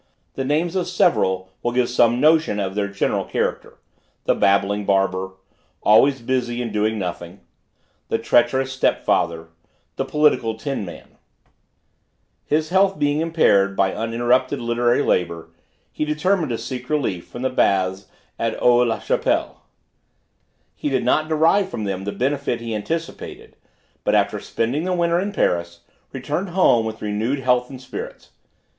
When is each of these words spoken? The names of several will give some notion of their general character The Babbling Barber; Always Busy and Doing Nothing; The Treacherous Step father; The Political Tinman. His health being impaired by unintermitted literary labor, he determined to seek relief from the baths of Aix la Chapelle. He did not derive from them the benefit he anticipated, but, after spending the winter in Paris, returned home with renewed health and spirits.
The 0.33 0.43
names 0.43 0.75
of 0.75 0.87
several 0.87 1.49
will 1.61 1.73
give 1.73 1.87
some 1.87 2.19
notion 2.19 2.59
of 2.59 2.73
their 2.73 2.87
general 2.87 3.23
character 3.23 3.77
The 4.25 4.33
Babbling 4.33 4.83
Barber; 4.83 5.33
Always 5.83 6.21
Busy 6.23 6.59
and 6.59 6.73
Doing 6.73 6.97
Nothing; 6.97 7.41
The 8.07 8.17
Treacherous 8.17 8.71
Step 8.73 9.03
father; 9.05 9.49
The 9.97 10.03
Political 10.05 10.57
Tinman. 10.57 11.17
His 12.43 12.69
health 12.69 12.97
being 12.97 13.21
impaired 13.21 13.75
by 13.77 13.93
unintermitted 13.93 14.59
literary 14.59 15.03
labor, 15.03 15.51
he 15.91 16.03
determined 16.03 16.49
to 16.49 16.57
seek 16.57 16.89
relief 16.89 17.27
from 17.27 17.43
the 17.43 17.51
baths 17.51 18.07
of 18.39 18.53
Aix 18.55 18.59
la 18.59 18.97
Chapelle. 18.97 19.61
He 20.73 20.89
did 20.89 21.05
not 21.05 21.29
derive 21.29 21.69
from 21.69 21.83
them 21.83 22.05
the 22.05 22.11
benefit 22.11 22.59
he 22.59 22.73
anticipated, 22.73 23.55
but, 24.03 24.15
after 24.15 24.39
spending 24.39 24.85
the 24.85 24.93
winter 24.93 25.19
in 25.19 25.31
Paris, 25.31 25.81
returned 26.11 26.49
home 26.49 26.87
with 26.87 27.03
renewed 27.03 27.41
health 27.41 27.69
and 27.69 27.79
spirits. 27.79 28.31